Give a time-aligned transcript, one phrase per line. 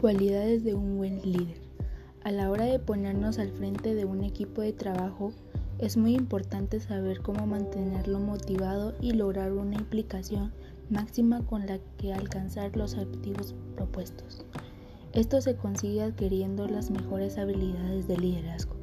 [0.00, 1.56] Cualidades de un buen líder.
[2.22, 5.32] A la hora de ponernos al frente de un equipo de trabajo,
[5.78, 10.52] es muy importante saber cómo mantenerlo motivado y lograr una implicación
[10.90, 14.44] máxima con la que alcanzar los objetivos propuestos.
[15.14, 18.76] Esto se consigue adquiriendo las mejores habilidades de liderazgo.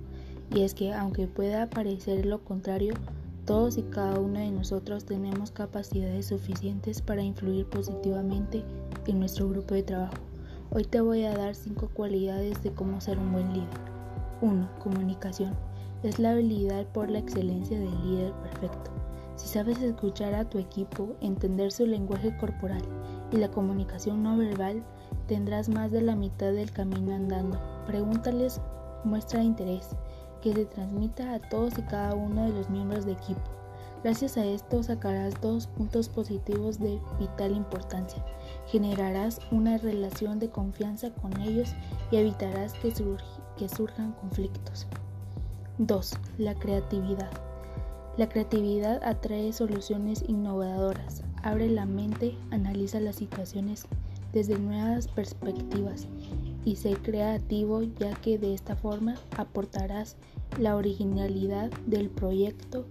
[0.52, 2.96] Y es que aunque pueda parecer lo contrario,
[3.46, 8.64] todos y cada uno de nosotros tenemos capacidades suficientes para influir positivamente
[9.06, 10.33] en nuestro grupo de trabajo.
[10.76, 13.68] Hoy te voy a dar 5 cualidades de cómo ser un buen líder.
[14.42, 14.70] 1.
[14.80, 15.54] Comunicación.
[16.02, 18.90] Es la habilidad por la excelencia del líder perfecto.
[19.36, 22.82] Si sabes escuchar a tu equipo, entender su lenguaje corporal
[23.32, 24.84] y la comunicación no verbal,
[25.28, 27.60] tendrás más de la mitad del camino andando.
[27.86, 28.60] Pregúntales,
[29.04, 29.96] muestra interés,
[30.42, 33.63] que se transmita a todos y cada uno de los miembros de equipo.
[34.04, 38.22] Gracias a esto sacarás dos puntos positivos de vital importancia.
[38.68, 41.74] Generarás una relación de confianza con ellos
[42.12, 44.88] y evitarás que, surjan conflictos.
[45.78, 46.18] 2.
[46.38, 47.32] La creatividad.
[48.18, 53.86] La creatividad atrae soluciones innovadoras, abre la mente, analiza las situaciones
[54.34, 56.08] desde nuevas perspectivas
[56.66, 60.18] y sé creativo ya que de esta forma aportarás
[60.60, 62.86] la originalidad del proyecto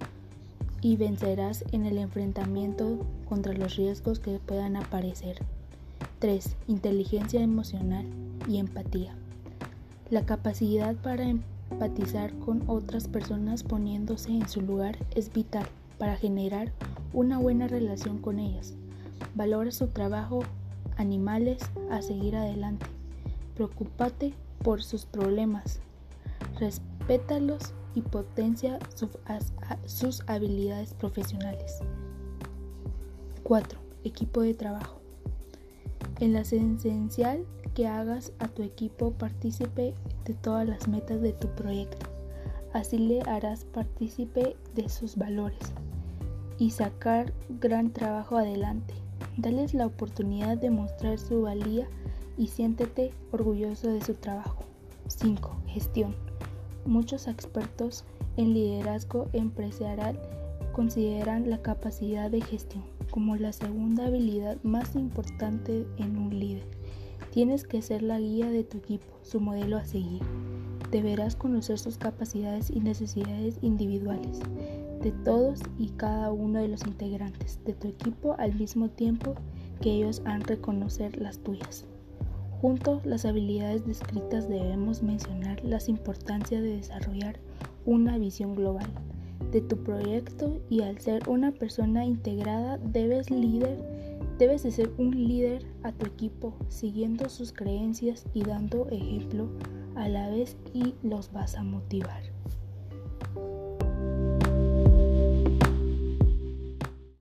[0.82, 5.38] y vencerás en el enfrentamiento contra los riesgos que puedan aparecer.
[6.18, 6.56] 3.
[6.66, 8.04] Inteligencia emocional
[8.48, 9.14] y empatía.
[10.10, 15.66] La capacidad para empatizar con otras personas poniéndose en su lugar es vital
[15.98, 16.72] para generar
[17.12, 18.74] una buena relación con ellas.
[19.34, 20.42] Valora su trabajo,
[20.96, 22.86] animales a seguir adelante.
[23.54, 25.80] Preocúpate por sus problemas.
[27.08, 28.78] Respétalos y potencia
[29.86, 31.80] sus habilidades profesionales.
[33.42, 33.76] 4.
[34.04, 35.00] Equipo de trabajo.
[36.20, 37.44] En la esencial
[37.74, 39.94] que hagas a tu equipo partícipe
[40.24, 42.06] de todas las metas de tu proyecto.
[42.72, 45.72] Así le harás partícipe de sus valores
[46.58, 48.94] y sacar gran trabajo adelante.
[49.36, 51.88] Dales la oportunidad de mostrar su valía
[52.38, 54.62] y siéntete orgulloso de su trabajo.
[55.08, 55.62] 5.
[55.66, 56.31] Gestión.
[56.84, 58.04] Muchos expertos
[58.36, 60.18] en liderazgo empresarial
[60.72, 66.66] consideran la capacidad de gestión como la segunda habilidad más importante en un líder.
[67.30, 70.22] Tienes que ser la guía de tu equipo, su modelo a seguir.
[70.90, 74.40] Deberás conocer sus capacidades y necesidades individuales
[75.02, 79.34] de todos y cada uno de los integrantes de tu equipo al mismo tiempo
[79.80, 81.86] que ellos han reconocer las tuyas.
[82.62, 87.40] Junto las habilidades descritas debemos mencionar la importancia de desarrollar
[87.84, 88.86] una visión global
[89.50, 93.76] de tu proyecto y al ser una persona integrada debes líder
[94.38, 99.48] debes de ser un líder a tu equipo siguiendo sus creencias y dando ejemplo
[99.96, 102.22] a la vez y los vas a motivar.